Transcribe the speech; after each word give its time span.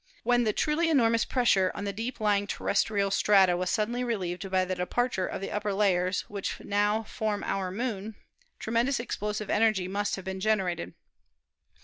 When 0.23 0.45
the 0.45 0.51
truly 0.51 0.89
enormous 0.89 1.25
pressure 1.25 1.71
on 1.75 1.83
the 1.83 1.93
deep 1.93 2.19
lying 2.19 2.47
terrestrial 2.47 3.11
strata 3.11 3.55
was 3.55 3.69
suddenly 3.69 4.03
relieved 4.03 4.49
by 4.49 4.65
the 4.65 4.73
departure 4.73 5.27
of 5.27 5.41
the 5.41 5.51
upper 5.51 5.75
layers, 5.75 6.21
which 6.21 6.59
now 6.61 7.03
form 7.03 7.43
our 7.43 7.69
Moon, 7.69 8.15
tremendous 8.57 8.99
explosive 8.99 9.51
energy 9.51 9.87
must 9.87 10.15
have 10.15 10.25
been 10.25 10.39
generated. 10.39 10.95